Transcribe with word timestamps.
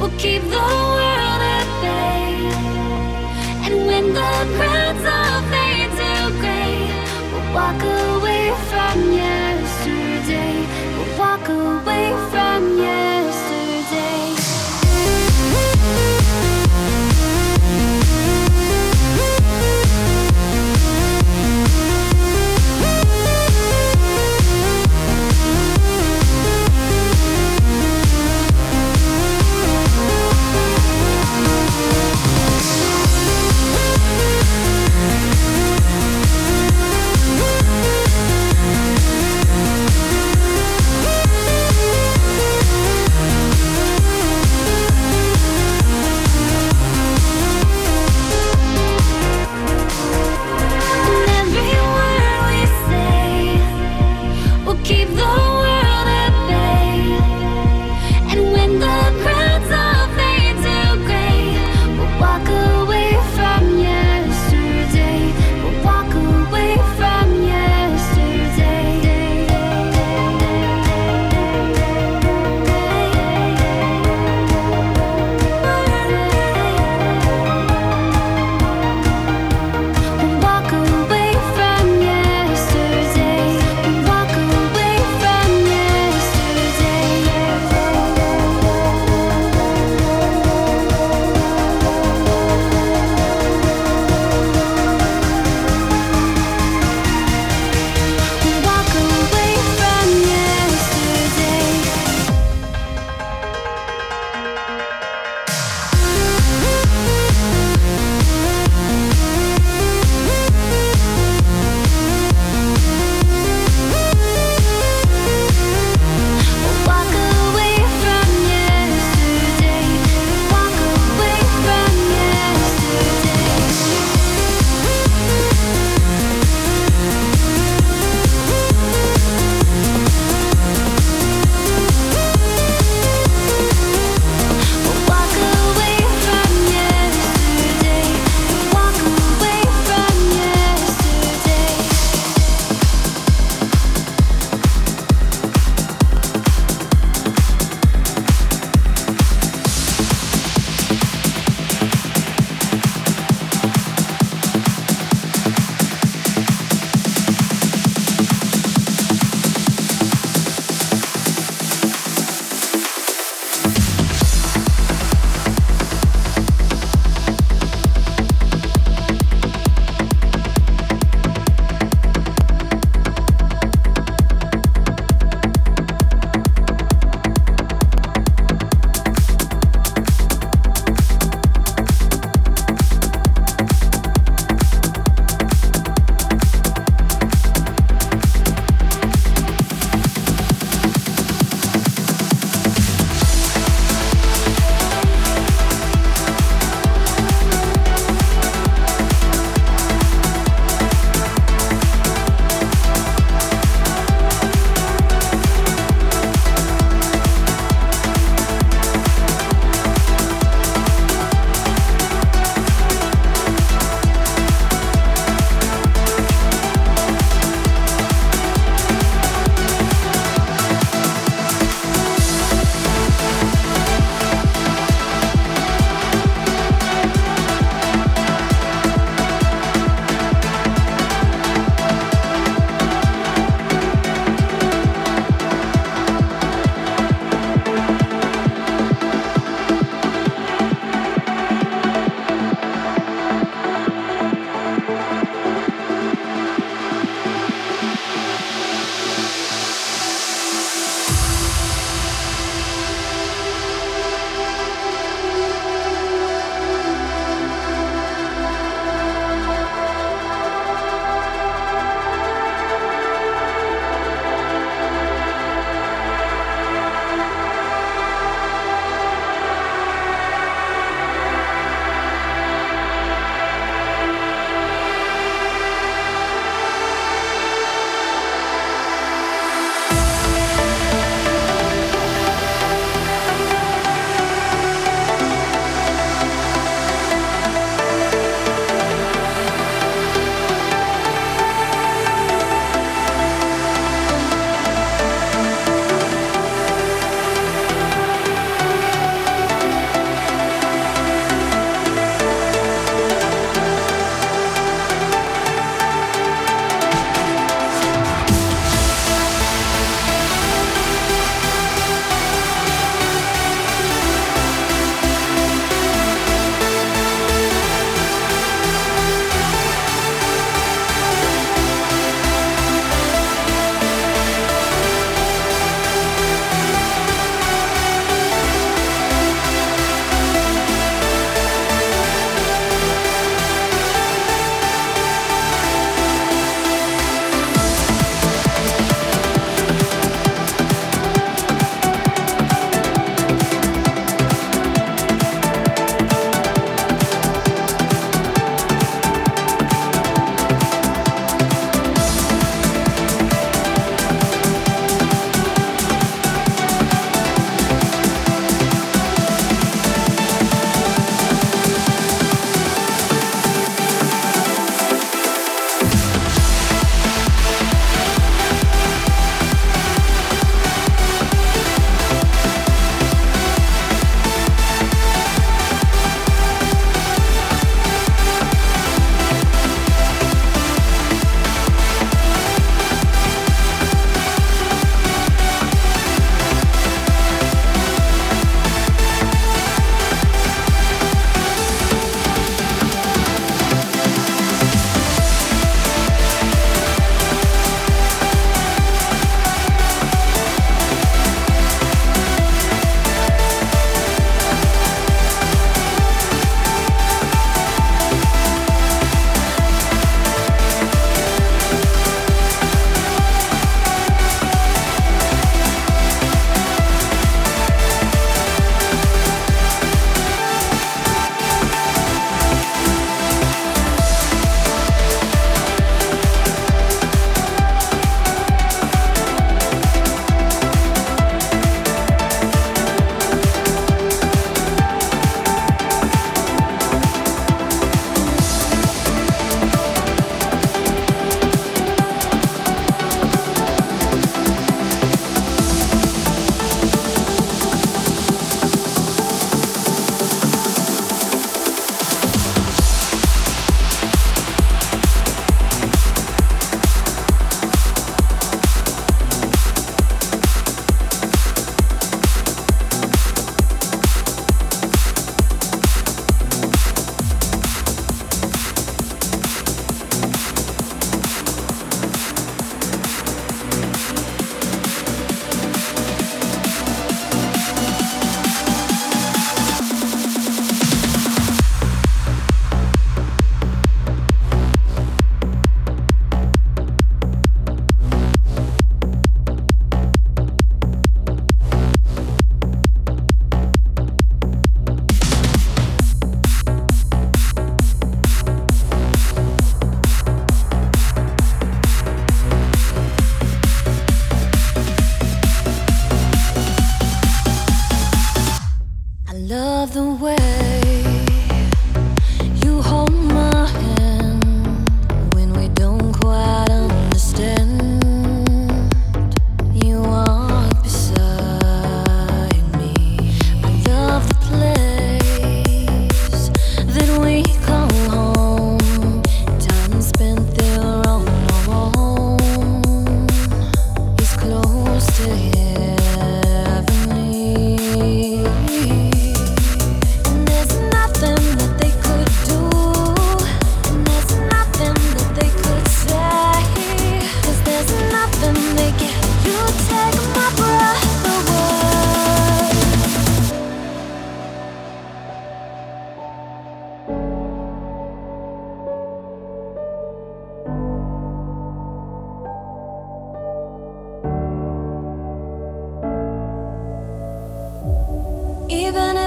will 0.00 0.10
keep 0.10 0.42
the 0.42 0.48
world 0.94 1.42
at 1.56 1.68
bay. 1.82 2.28
And 3.66 3.86
when 3.86 4.12
the 4.12 4.32
crowds 4.56 5.04
all 5.04 5.42
fade 5.50 5.90
to 6.00 6.10
gray, 6.40 6.78
we'll 7.32 7.54
walk 7.54 7.82
away. 7.82 8.07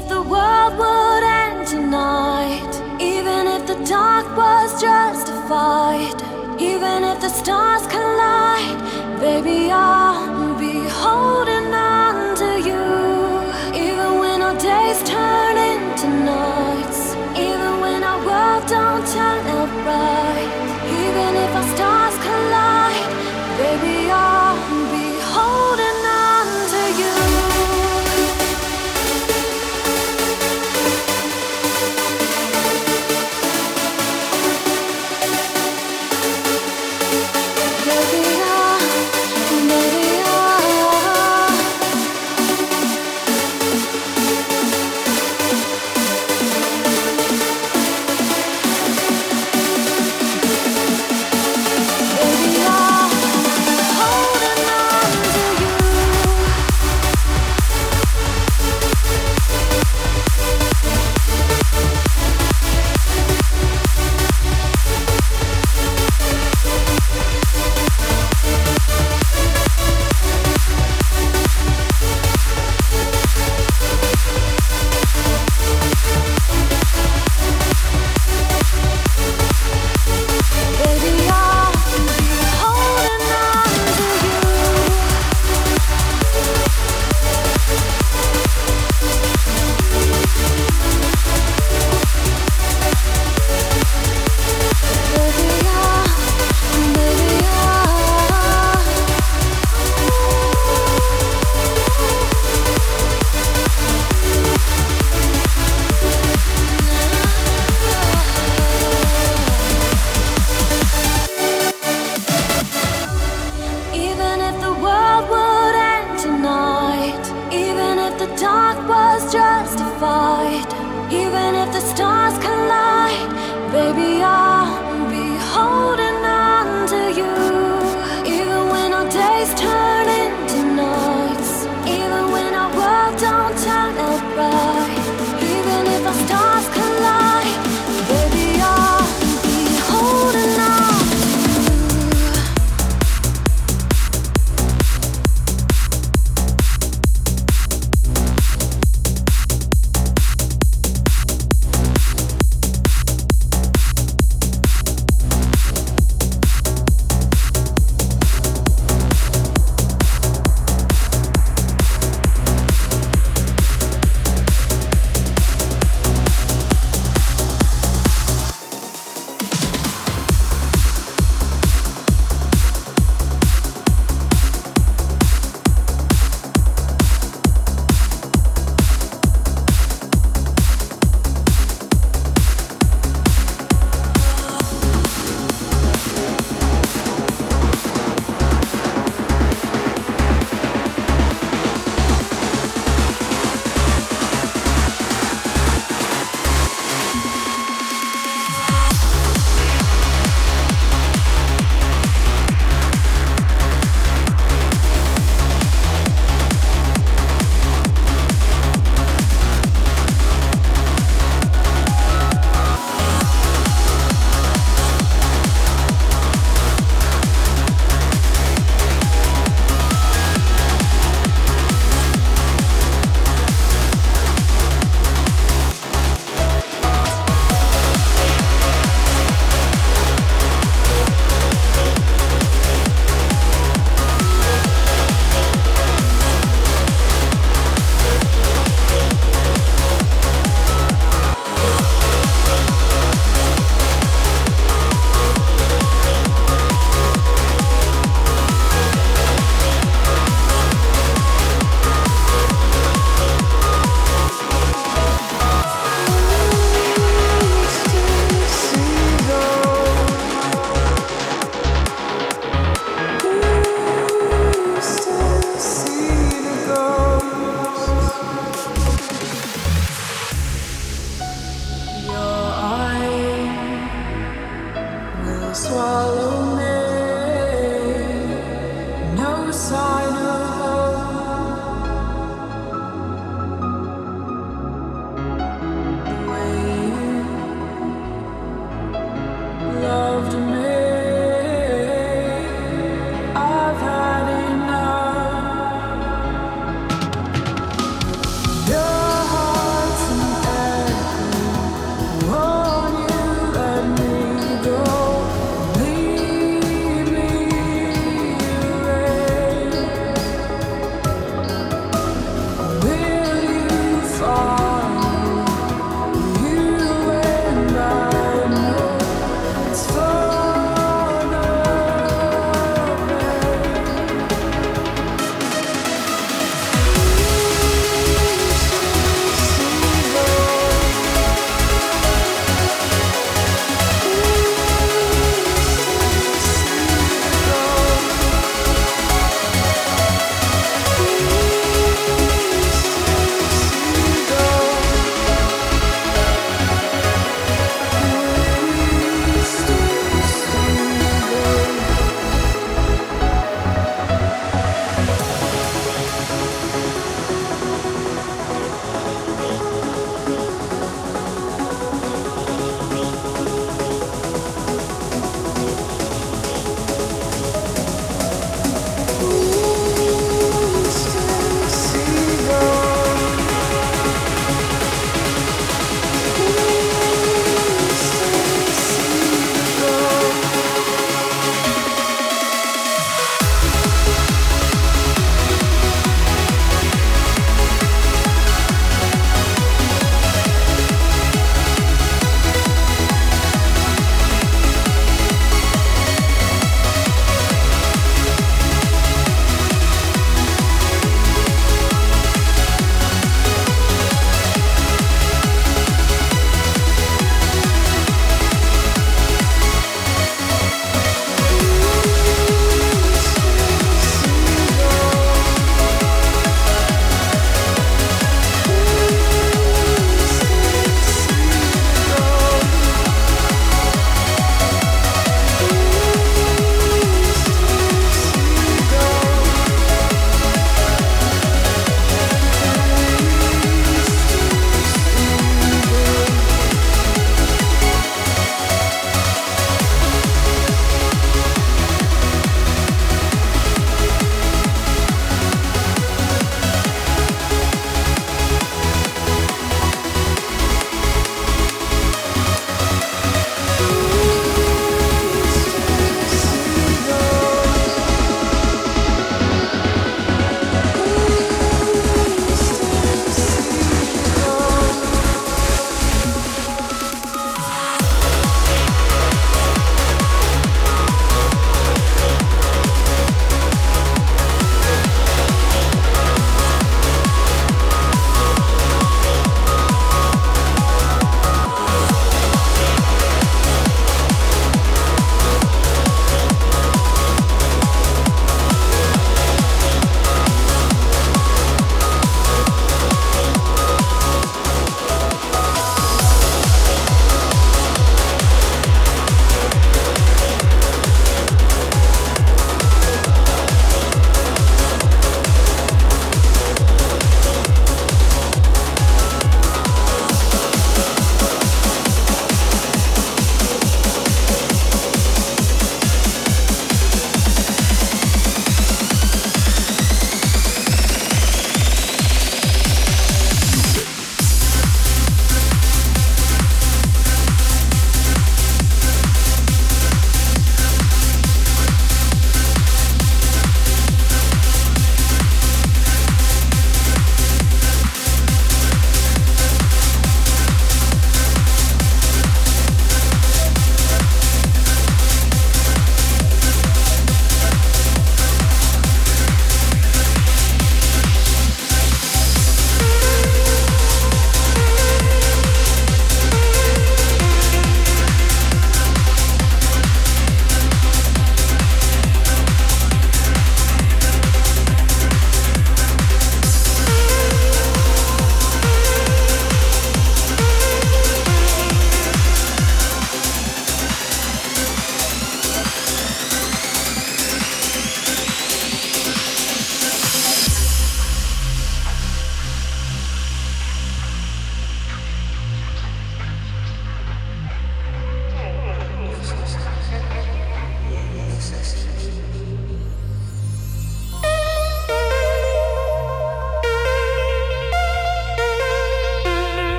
if 0.00 0.08
the 0.08 0.22
world 0.22 0.72
would 0.78 1.24
end 1.42 1.66
tonight, 1.66 2.72
even 3.00 3.46
if 3.56 3.66
the 3.66 3.78
dark 3.84 4.26
was 4.36 4.80
justified, 4.80 6.18
even 6.60 7.04
if 7.04 7.20
the 7.20 7.28
stars 7.28 7.84
collide, 7.86 8.80
baby, 9.20 9.70
I'll 9.70 10.58
be 10.58 10.74
holding. 11.02 11.59